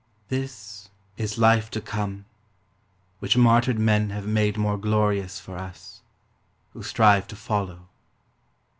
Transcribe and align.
This 0.29 0.89
is 1.15 1.37
life 1.37 1.69
to 1.69 1.79
come. 1.79 2.25
Which 3.19 3.37
martyred 3.37 3.77
men 3.77 4.09
have 4.09 4.25
made 4.25 4.57
more 4.57 4.79
glorious 4.79 5.39
For 5.39 5.59
us, 5.59 6.01
who 6.73 6.81
strive 6.81 7.27
to 7.27 7.35
follow. 7.35 7.87